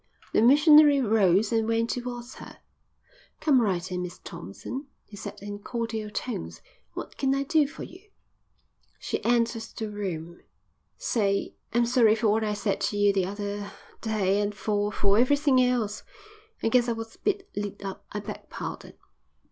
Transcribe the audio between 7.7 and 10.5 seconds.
you?" She entered the room.